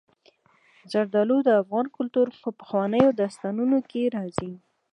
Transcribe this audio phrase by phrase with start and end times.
[0.91, 4.53] زردالو د افغان کلتور په پخوانیو داستانونو کې راځي.